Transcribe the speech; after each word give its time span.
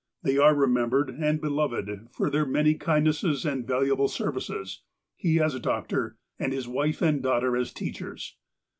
They 0.23 0.39
are 0.39 0.55
all 0.55 0.67
remem 0.67 0.89
bered 0.89 1.21
and 1.21 1.39
beloved 1.39 2.07
for 2.11 2.31
their 2.31 2.43
many 2.43 2.73
kindnesses 2.73 3.45
and 3.45 3.67
valuable 3.67 4.07
services, 4.07 4.81
he 5.15 5.39
as 5.39 5.53
a 5.53 5.59
doctor, 5.59 6.17
and 6.39 6.51
his 6.51 6.67
wife 6.67 7.03
and 7.03 7.21
daughter 7.21 7.55
as 7.55 7.71
teachers. 7.71 8.35